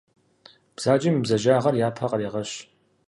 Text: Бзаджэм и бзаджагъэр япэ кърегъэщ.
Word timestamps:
Бзаджэм 0.75 1.15
и 1.17 1.21
бзаджагъэр 1.23 1.75
япэ 1.87 2.05
кърегъэщ. 2.11 2.51